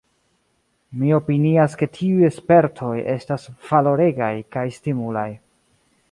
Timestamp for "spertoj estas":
2.37-3.45